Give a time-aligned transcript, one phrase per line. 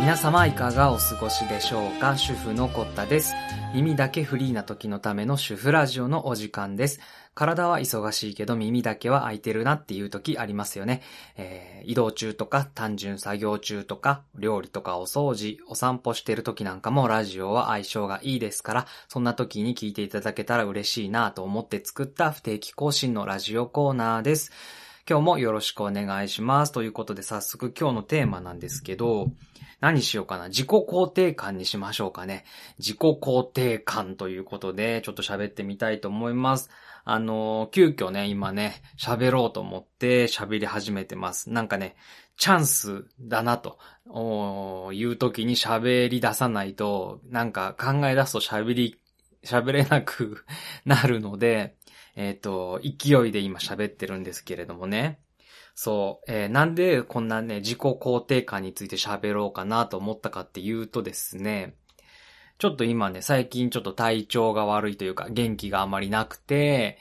[0.00, 2.16] 皆様いかがお過ごしでしょうか？
[2.16, 3.34] 主婦のコッタです。
[3.74, 7.00] 耳だけフリーな時のための主婦ラジオのお時間です。
[7.34, 11.02] 体は忙しいけど耳だけは空いてるなっていう時ありますよね。
[11.36, 24.50] えー移動中とか単純作業中とか料理とかお掃除、お散歩してる時なんかもラジオは相性がいいですから、そんな時に聞いていただけたら嬉しいなと思って作った不定期更新のラジオコーナーです。
[25.10, 26.70] 今日もよろしくお願いします。
[26.70, 29.32] ということで早速今日のテーマなんですけど、
[29.80, 30.46] 何しようかな。
[30.46, 32.44] 自己肯定感にしましょうかね。
[32.78, 36.70] 自己肯定感ということで、ちょっと喋ってみたいと思います。
[37.04, 41.50] あの、急遽ね、今ね、喋ろうと思って喋り始めてます。
[41.50, 41.96] なんかね、
[42.36, 43.80] チャンスだなと、
[44.92, 49.00] いう時に喋り出さないと、なんか考え出すと喋り、
[49.44, 50.44] 喋れなく
[50.84, 51.76] なるので、
[52.16, 55.20] えっ、と、勢いで今喋ってるんですけれどもね。
[55.74, 61.76] そう、えーなんでこんなね、自己肯定感について喋ろうかなと思ったかっていうとですね、
[62.58, 66.98] ちょっと今ね、最近ちょっと体調が悪いというか、元気があまりなくて、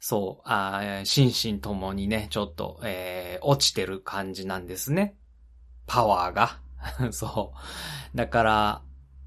[0.00, 5.16] そう、あ心身ともにね、ちょっと、えー落ちてる感じなんですね。
[5.86, 6.58] パワーが。
[7.12, 7.52] そ
[8.14, 8.16] う。
[8.16, 8.82] だから、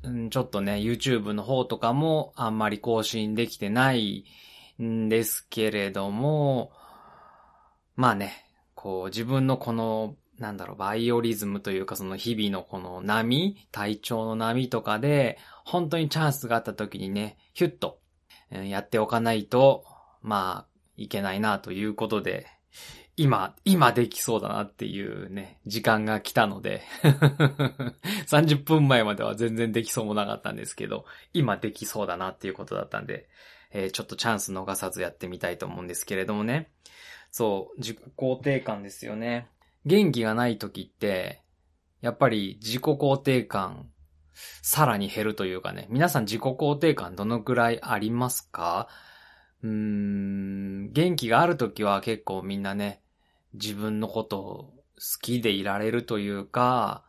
[0.05, 4.25] うんちょっとね、YouTube の方とかもあんまり更新できてない
[4.81, 6.71] んですけれども、
[7.95, 17.99] まあね、こう自分のこの、なんだろう、バイオリズムというかその日々のこの波、体調の波とかで、本当にチャンスがあった時にね、ヒュッと
[18.51, 19.85] やっておかないと、
[20.21, 22.47] まあ、いけないなということで、
[23.17, 26.81] 今、今できそうだなっていうね、時間が来たので、
[28.27, 33.29] 30分前までは全然できそうもなかったんですけど、今できそうだなっていうことだったんで、
[33.71, 36.71] えーちょっとチャンス逃さずやってみたいと思うんですけれどもね。
[37.31, 39.47] そう、自己肯定感ですよね。
[39.85, 41.41] 元気がない時って、
[42.01, 43.89] やっぱり自己肯定感、
[44.33, 48.89] さらに減るというかね、皆さん自己肯定感どのくらいありますか？
[49.63, 53.01] うーん、元気がある時は結構みんなね、
[53.61, 54.73] 自分のことを好
[55.21, 57.03] きでいられるというか、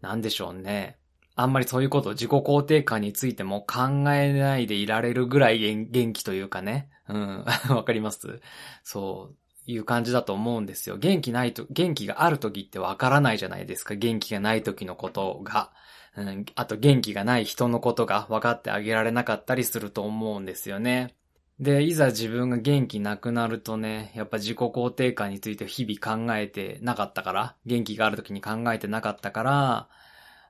[0.00, 0.98] なんでしょうね。
[1.34, 6.90] あんまりそういうこと、自己肯定感についても考えないでいられるぐらい元気というかね。
[7.08, 8.40] うん、 わかります？
[8.82, 9.36] そう。
[9.70, 10.96] いう感じだと思うんですよ。
[10.96, 13.94] 元気ないと、元気がある時ってわからないじゃないですか。
[13.96, 15.72] 元気がない時のことが。
[16.16, 21.14] うん、あと元気がない人のことが分かってあげられなかったりすると思うんですよね。
[21.60, 29.88] で、いざ自分が元気なくなるとね、やっぱ自己肯定感について日々考えてなかったから、元気がある時に考えてなかったから、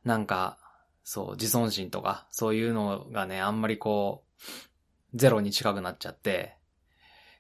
[0.05, 0.59] なんか、
[1.05, 4.25] そう、自尊心とか、そういうのがね、あんまりこ
[5.15, 6.57] う、ゼロに近くなっちゃって、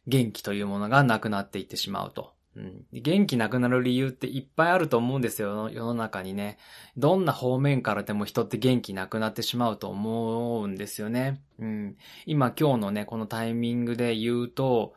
[0.07, 2.38] 元気というものがなくなっていってしまうと。
[2.59, 6.59] うん、元気なくなる理由っていっぱいあると思うんですよ、世の中にね。
[6.97, 11.41] どんな方面からでも人って元気なくなってしまうと思うんですよね。
[11.61, 11.97] うん。
[12.27, 14.95] 今今日のね、このタイミングで言うと、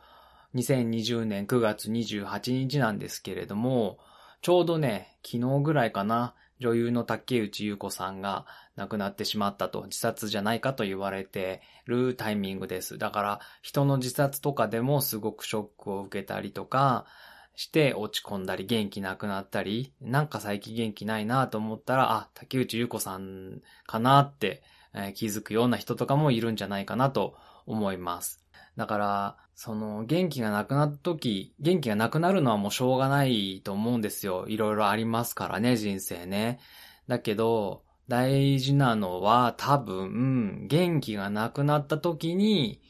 [0.56, 3.98] 2020年9月28日なんですけれども、
[4.40, 8.44] ちょうどね、昨日ぐらいかな、女優の竹内優子さんが
[8.76, 12.98] 亡くなってしまったと、自殺じゃないかと言われてるタイミングです。
[12.98, 17.06] だから、人の自殺とかでもすごくショックを受けたりとか、
[17.54, 24.62] して落ち込んだり元気なくなったり、なんか最近元気ないなと思ったら、あ、竹内優子さんかなって、
[24.94, 27.34] え気づくような人とかもいるんじゃないかなと
[27.66, 28.44] 思います。
[28.76, 34.46] だから、その元気がなくなった時、元気がなくなるのはもうしょうがないと思うんですよ。
[34.48, 36.58] いろいろありますからね、人生ね。
[37.06, 42.80] だけど、大事なのは多分、元気がなくなった時に、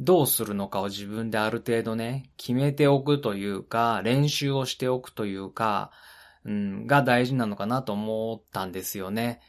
[0.00, 5.90] どうするのかを自分である程度ね、決めておくというか、練習をしておくというか、
[6.44, 9.40] うん、が大事なのかなと思ったんですよね。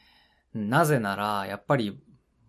[0.53, 1.97] なぜなら、やっぱり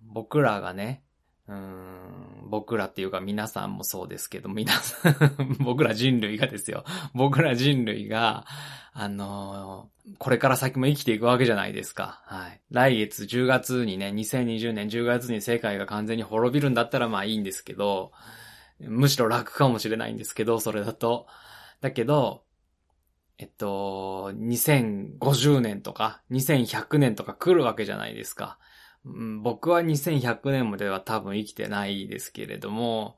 [0.02, 1.04] 僕らがね、
[1.52, 6.84] うん、僕らっていうか皆さんもそうですけど、皆さん、 僕ら人類がですよ。
[7.14, 8.46] 僕ら人類が、
[8.93, 12.22] あのーこれから先も生きていくわけじゃないですか。
[12.26, 12.60] はい。
[12.70, 18.10] 来月10月にね、2020年10月に世界が完全に滅びるんだったらまあいいんですけど、
[18.81, 21.28] むしろ楽かもしれないんですけど、それだと。
[21.81, 22.43] だけど、
[23.38, 28.58] えっと、2050年とか、2100年とか来るわけじゃないですか。
[29.04, 33.16] 僕は2100年までは多分生きてないですけれども、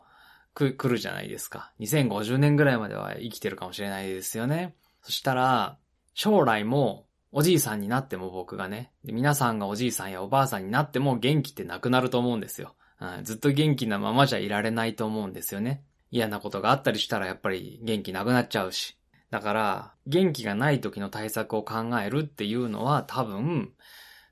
[0.54, 1.72] く、来るじゃないですか。
[1.80, 4.74] 2050年ぐらいまでは生きてるかもしれないですよね。
[5.02, 5.76] そしたら、
[6.14, 12.76] 将来も、おじいさんになっても僕がね、皆さんがおじいさんやおばあさんになっても元気ってなくなると思うんですよ。
[13.00, 15.82] うんずっと元気なままじゃいられないと思うんですよね。
[16.12, 18.96] 嫌なことがあったりしたらやっぱり元気なくなっちゃうし。
[19.30, 23.72] だから、元気がない時の対策を考えるっていうのは多分、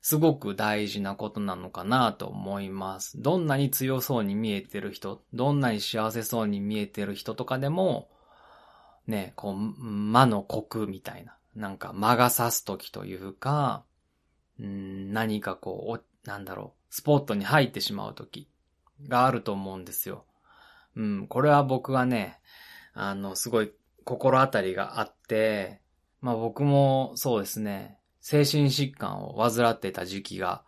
[0.02, 3.22] すごく大事なことなのかなと思います。
[3.22, 8.10] どんなに強そうに見えてる人、どんなに幸せそうに見えてる人とかでも、
[9.06, 13.84] ね、こう、魔の国みたいな、なんか魔が差す時というか、
[14.58, 18.48] うん何かこう、なんだろう、スポットに入ってしまう時
[19.08, 20.24] があると思うんですよ。
[20.96, 22.40] うん、これは僕はね、
[22.92, 23.72] あの、すごい
[24.02, 25.80] 心当たりがあって、
[26.20, 30.62] まあ僕もそうですね、精神疾患を患ってた時期が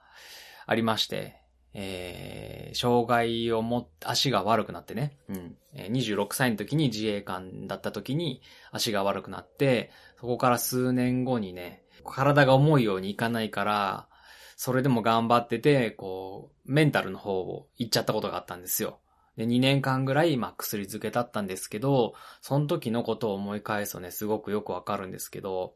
[0.67, 1.41] ありまして、
[1.73, 5.57] えー、障害をもっ、足が悪くなってね、うん。
[5.73, 9.91] えー26歳の時に自衛官だった時に足が悪くなって、
[10.21, 14.09] そこから数年後にね、体が思うようにいかないから、
[14.57, 19.01] それでも頑張ってて、こう、メンタルの方を行っちゃったことがあったんですよ。
[19.37, 25.75] で、2年間ぐらい、まあ、薬漬けだったんですけど、その時のことを思い返すとね、すごくよくわかるんですけど、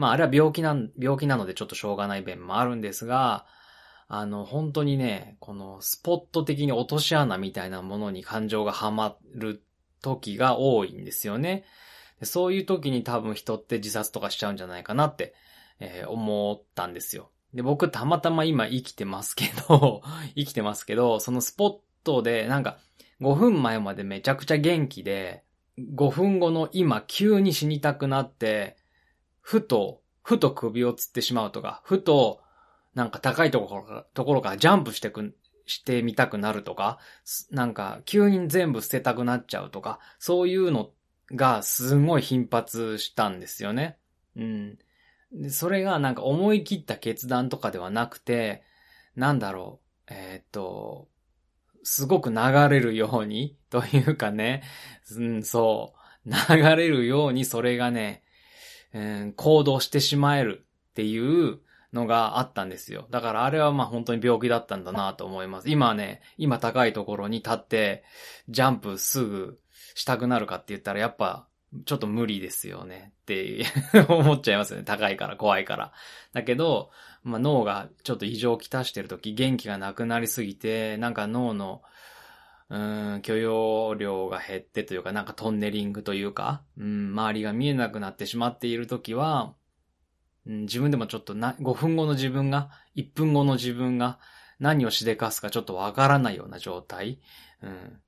[0.00, 3.44] まあ、あれは病気なん、病気なのでちょっとしょうがない弁もあるんですが、
[4.08, 9.62] あの、本当にね、このスポット的に落とし穴みたいなものに感情がはまる
[10.00, 11.64] 時が多いんですよね。
[12.22, 15.34] そういう時に多分人って自殺とかしちゃうんじゃないかなって、
[15.80, 17.30] えー思ったんですよ。
[17.52, 20.00] で、僕たまたま今生きてますけど、
[20.34, 22.78] 生きてますけど、そのスポットでなんか
[23.20, 25.44] 5分前までめちゃくちゃ元気で、
[25.78, 28.79] 5分後の今急に死にたくなって、
[29.40, 32.40] ふと、ふと首をつってしまうとか、ふと、
[32.94, 36.98] なんか高いところから、ところからジャンプしてく、してみたくなるとか、
[37.50, 40.90] なんか急に全部捨てたくなっちゃうとか、そういうの
[41.32, 43.96] がすごい頻発したんですよね。
[44.36, 44.78] うん。
[45.32, 48.62] で、それがなんか思い切った決断とかではなくて、
[49.14, 51.08] なんだろう、えーっと、
[51.82, 52.36] すごく流
[52.68, 54.62] れるように、というかね、
[55.16, 55.94] うん、そ
[56.26, 58.22] う、流れるようにそれがね、
[58.94, 61.58] うん行動してしまえるっていう
[61.92, 63.06] のがあったんですよ。
[63.10, 65.70] だからあれはまあ本当に病気だったんだなと思います。
[65.70, 68.04] 今ね、今高いところに立って、
[68.48, 69.58] ジャンプすぐ
[69.94, 71.46] したくなるかって言ったらやっぱ、
[71.84, 73.64] ちょっと無理ですよねって
[74.08, 74.84] 思っちゃいますよね。
[74.84, 75.92] 高いから、怖いから。
[76.32, 76.90] だけど、
[77.22, 81.82] まあ、脳がちょっと異常をきたしてるとき、元気がなくなりすぎて、なんか脳の、
[82.70, 82.78] う
[83.16, 89.54] ん、許容量が減ってというか、なんかトンネリングというか、うん、周りが見えなくなってしまっているときは、
[90.46, 94.20] うん、自分でもちょっとな、5分後の自分が、1分後の自分が
[94.60, 97.20] 何をしでかすかちょっとわからないような状態。
[97.60, 98.00] うん。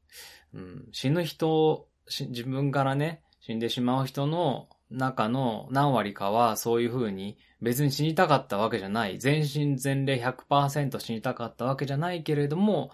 [0.54, 9.18] うん、死ぬ人、し自分からね、死んでしまう人の中の何割かはそういう風に別に死にたかったわけじゃない。
[9.18, 12.92] 全身全霊100%死にたかったわけじゃないけれども、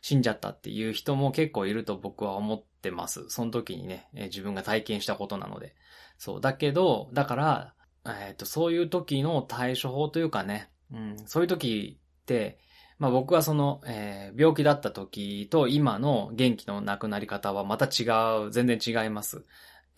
[0.00, 3.28] 死んじゃったっていう人も結構いると僕は思ってます。
[3.28, 5.74] その時にね、えー自分が体験したことなので。
[6.18, 6.40] そう。
[6.40, 7.74] だけど、だから、
[8.06, 12.58] えっ、と、そういう時の対処法というかね、うん、そういう時って、
[12.98, 18.04] まあ僕はその、えー病気だった時と今の元気のなくなり方はまた違
[18.46, 19.44] う、全然違います。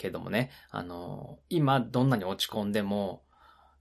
[0.01, 3.23] けどもね、あの今どんなに落ち込んでも、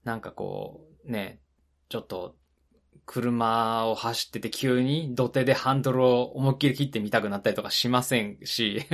[0.04, 1.40] なんかこう、ね、
[1.88, 2.36] ちょっと、
[3.06, 8.86] 車を走ってて急に土手でハンドルを思いっきり切ってみたくなったりとかしませんし、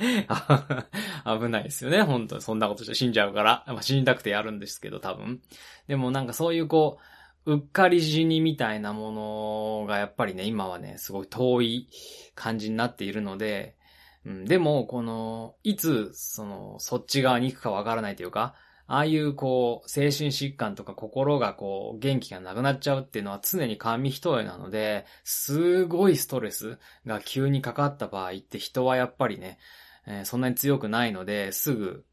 [0.00, 2.42] 危ないですよね、本当に。
[2.42, 3.64] そんなことして死んじゃうから。
[3.66, 5.40] まあ、死にたくてやるんですけど、多分。
[5.88, 6.98] でもなんかそういうこ
[7.46, 11.88] う、うっかり死にみたいなものがやっぱりね、今はね、すごい遠い
[12.34, 13.76] 感じになっているので、
[14.24, 18.54] うん、でも、この、いつ、その、そっち側に行くかわからないというか、
[18.92, 29.60] ああいうこう、精神疾患とか心がこう、元気がなくなっちゃうっていうのは常に紙一重なので、すごいストレスが急にかかった場合って人はやっぱりね、
[30.08, 32.04] えーそんなに強くないので、すぐ、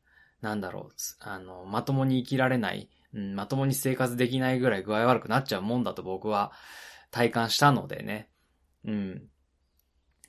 [0.42, 6.52] なんだろう、あの、まともに生きられない、うん、まともに生活できないぐらい具合悪くなっちゃうもんだと僕は
[7.10, 8.30] 体感したのでね。
[8.86, 9.24] うん。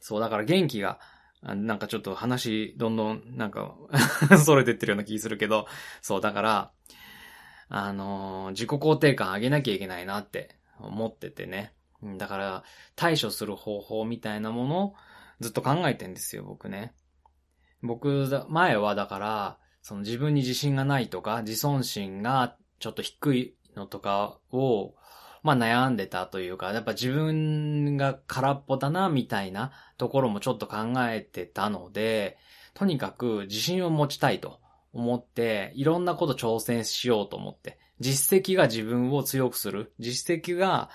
[0.00, 0.99] そう、だから元気が、
[1.42, 3.76] あなんかちょっと話、どんどん、なんか、
[4.45, 5.66] それてってるような気するけど、
[6.02, 6.73] そう、だから、
[7.68, 11.75] あのー自己肯定感上げなきゃいけないなって思っててね。
[12.16, 12.64] だから、
[12.97, 14.95] 対処する方法みたいなものを
[15.40, 16.95] ずっと考えてんですよ、僕ね。
[17.83, 24.95] 僕、前はだから、その自分に自信がないとか、自尊心がちょっと低いのとかを、
[25.42, 32.38] まあ悩んでたというか、やっぱ自分が空っぽだな、みたいなところもちょっと考えてたので、
[32.75, 34.61] とにかく自信を持ちたいと
[34.92, 40.90] 思って、いろんなこと挑戦しようと思って、実績が自分を強くする、実績が、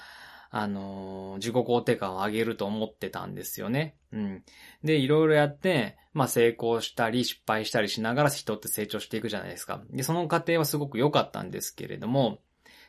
[0.55, 3.95] あのー、自己肯定感を上げると思ってたんですよね。
[4.11, 4.43] うん。
[4.83, 9.81] で、いろいろやって、まあ成功したり失敗したりしながら人って成長していくじゃないですか。
[9.89, 12.39] で、その過程はすごく良かったんですけれども、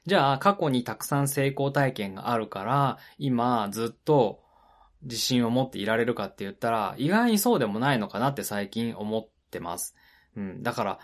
[0.06, 4.42] じゃあ過去にたくさん成功体験があるから、今ずっと
[5.02, 9.94] 自信を持っていられるかって言ったら、意外にそうでもないのかなって最近思ってます。
[10.36, 10.62] うん。
[10.62, 10.98] だから、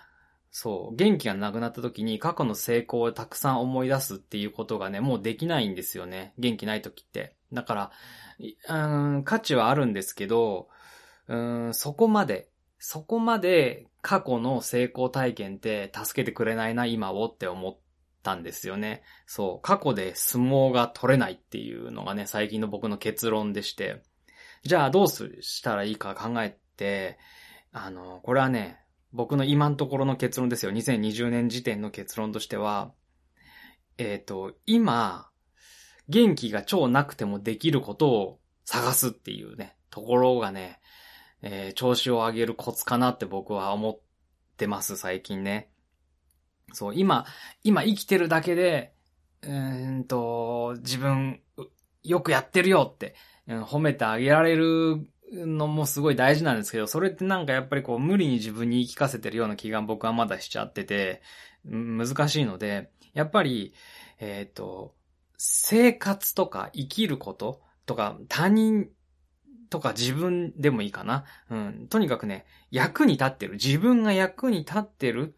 [0.51, 6.35] そう、元気がなくなった時に過去の成功をたくさん思い出すっていうことがね、もうできないんですよね。
[6.39, 7.37] 元気ない時って。
[7.53, 7.91] だから、
[8.69, 10.69] うん、価値はあるんですけど、
[11.29, 17.90] うん、そこまで、そこまで過去の成功体験って助けてくれないな、今をって思って
[18.23, 19.03] たんですよね。
[19.27, 24.03] そう、過去で相撲が取れないっていうのがね、最近の僕の結論でして。
[24.63, 27.19] じゃあどうしたらいいか考えて、
[27.73, 28.79] あの、これはね、
[29.13, 30.73] 僕の今のところの結論ですよ。
[30.73, 32.93] 2020年時点の結論としては、
[33.99, 35.31] えっ、ー、と、今、
[36.09, 40.81] 元気が超なくてもできることを探すっていうね、ところがね、
[41.43, 44.01] えー、調子を上げるコツかなって僕は思っ
[44.57, 45.71] てます、最近ね。
[46.73, 47.27] そう、今、
[47.65, 48.93] 今生きてるだけで、
[49.43, 51.41] うんと、自分、
[52.03, 53.15] よくやってるよって、
[53.47, 61.23] うん、褒めてあげられるのもすごい大事なんですけど、それってなんかやっぱりこう無理に自分に言い聞かせてるような気が僕はまだしちゃってて、
[61.65, 63.75] 難しいので、やっぱり、
[64.19, 64.95] えっ、ー、と、
[65.37, 68.89] 生活とか生きることとか他人
[69.71, 71.25] とか自分でもいいかな。
[71.49, 71.87] うん。
[71.89, 73.55] とにかくね、役に立ってる。
[73.55, 75.37] 自分が役に立ってる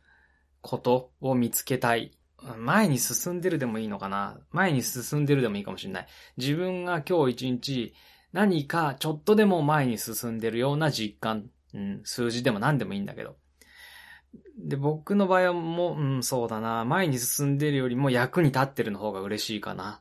[0.63, 2.13] ことを見つけたい。
[2.59, 4.39] 前に進んでるでもいいのかな？
[4.51, 6.07] 前に進んでるでもいいかもしれない。
[6.39, 7.95] 自分が今日一日
[8.33, 13.37] 何かちょっとでも前に進んでるような実感、うん、数字でも何でもいいんだけど。
[14.59, 16.85] で、僕の場合はもう、うん、そうだな。
[16.85, 20.01] 前に進んでるよりも役に立ってるの方が嬉しいかな。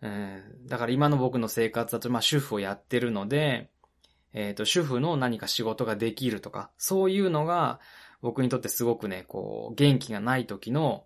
[0.00, 3.70] うん、だから今の僕の生活だと、まあ主婦をやってるので、
[4.32, 7.80] えっ、ー、と、主婦の何か仕事ができるとか、そういうのが
[8.24, 11.04] 僕にとってすごくね、こう、元気がない時の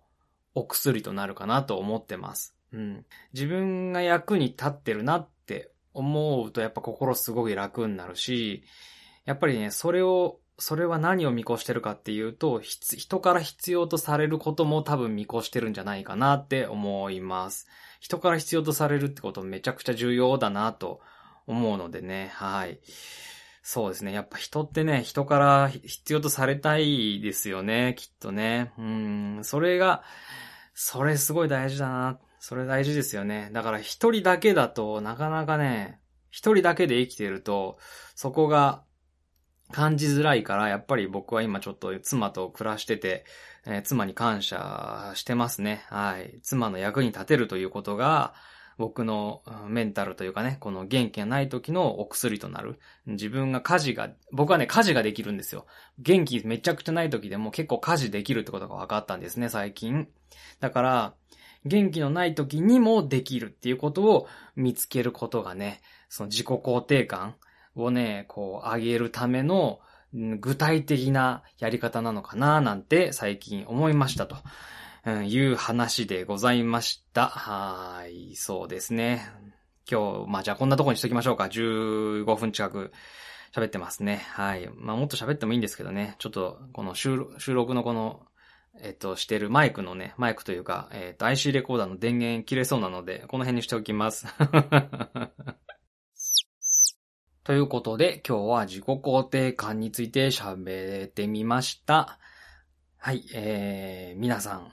[0.55, 2.55] お薬となるかなと思ってます。
[2.71, 3.05] うん。
[3.33, 8.63] 自分が役に立ってるなって思うとやっぱ心すごい楽になるし、
[9.25, 17.67] やっぱりね、それを、それは何を見越してるかっていうと、人から必要とされることも多分見越してるんじゃないかなって思います。
[17.99, 21.01] 人から必要とされるってことめちゃくちゃ重要だなと
[21.47, 22.79] 思うのでね、はい。
[23.61, 24.13] そうですね。
[24.13, 28.71] やっぱ人ってね、人から必要とされたいですよね、きっとね。
[28.77, 30.03] うん、それが、
[30.73, 33.49] それすごい大事だなそれ大事ですよね。
[33.51, 35.99] だから一人だけだとなかなかね、
[36.29, 37.77] 一人だけで生きてると、
[38.15, 38.83] そこが
[39.71, 43.25] 感じづらいから、やっぱり僕は今ちょっと妻と暮らしてて、
[43.65, 45.83] えー、妻に感謝してますね。
[45.89, 46.39] はい。
[46.41, 48.33] 妻の役に立てるということが、
[48.79, 52.79] 僕のメンタルというかね、この元気がない時のお薬となる。
[53.07, 55.65] 自分が家事が、僕はね、家事ができるんですよ。
[55.99, 60.07] 元気めちゃくちゃない時でも結構家事できるってことが分かったんですね、最近。
[60.61, 61.13] だから、
[61.65, 67.35] 元気のない時にもできるっていうことを見つけることがね、その自己肯定感
[67.75, 69.81] をね、こう上げるための
[70.13, 74.37] 具体的なやり方なのかななんて最近思いましたと。
[75.05, 77.27] うんいう話でございました。
[77.27, 79.29] はい、そうですね。
[79.89, 81.45] 今日、まあじゃあこんなとこにしときましょうか。
[81.45, 82.91] 15分近く
[83.53, 84.21] 喋ってますね。
[84.31, 84.69] はい。
[84.75, 86.15] まあもっと喋ってもいいんですけどね。
[86.19, 88.25] ちょっとこの収録のこの
[88.81, 94.27] えっと、してるマイクのね、マイクというか、えっと、IC レコーダーの電源切れそうなので、この辺にしておきます。
[97.43, 102.19] ということで、今日は自己肯定感について喋ってみました。
[102.97, 104.71] はい、えー、皆さん、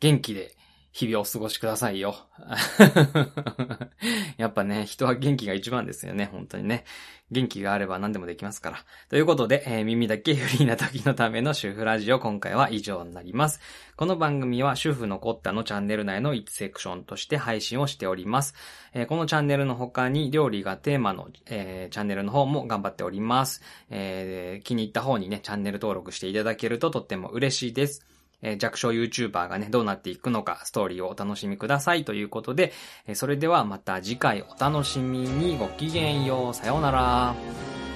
[0.00, 0.56] 元気で
[0.92, 2.16] 日々お過ごしくださいよ。
[4.38, 6.84] やっぱね、人は元気が一番ですよね、本当にね。
[7.30, 8.84] 元気があれば何でもできますから。
[9.08, 13.60] ということで、えー、耳だけフリーな時のための主婦ラジオ、今回は以上になります。
[13.94, 18.54] この番組は主婦のコッタのチャンネル内の1セクションとして配信をしております。
[18.92, 23.62] えー、このチャンネルの他に料理がテーマの、えー、チャンネルの方も頑張っております。
[23.90, 28.09] え気に入った方にね、チャンネル登録していただけるととっても嬉しいです。
[28.42, 32.72] えー、弱小 YouTuber がね、どうなっていくのか、ストーリーをお楽しみくださいということで、
[33.06, 36.54] えー、それではまた次回お楽しみにごきげんよう。
[36.54, 37.89] さようなら。